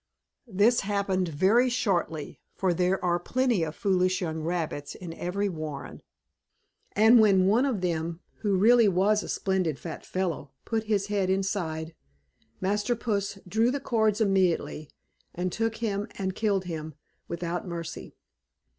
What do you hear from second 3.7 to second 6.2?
foolish young rabbits in every warren;